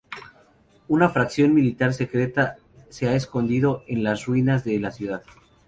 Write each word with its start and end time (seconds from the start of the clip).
Una 0.87 1.09
facción 1.11 1.53
militar 1.53 1.93
secreta 1.93 2.55
se 2.89 3.07
ha 3.07 3.13
escondido 3.15 3.83
en 3.85 4.03
las 4.03 4.25
ruinas 4.25 4.63
de 4.63 4.79
la 4.79 4.89
ciudad. 4.89 5.21